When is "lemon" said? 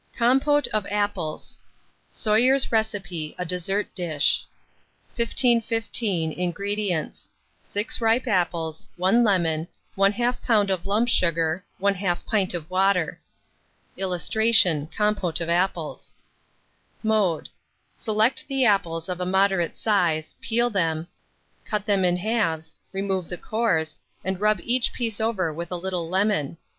9.23-9.67, 26.09-26.57